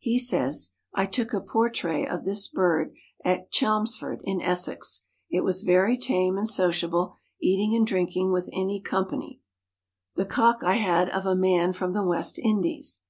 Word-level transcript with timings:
He 0.00 0.18
says: 0.18 0.72
"I 0.92 1.06
took 1.06 1.32
a 1.32 1.40
pourtray 1.40 2.04
of 2.04 2.24
this 2.24 2.48
bird 2.48 2.92
at 3.24 3.52
Chelmsford 3.52 4.20
in 4.24 4.40
Essex; 4.42 5.04
it 5.30 5.44
was 5.44 5.62
very 5.62 5.96
tame 5.96 6.36
and 6.36 6.48
sociable, 6.48 7.14
eating 7.40 7.76
and 7.76 7.86
drinking 7.86 8.32
with 8.32 8.50
any 8.52 8.80
company. 8.80 9.40
The 10.16 10.26
Cock 10.26 10.64
I 10.64 10.78
had 10.78 11.10
of 11.10 11.26
a 11.26 11.36
man 11.36 11.72
from 11.72 11.92
the 11.92 12.02
West 12.02 12.40
Indies. 12.40 13.02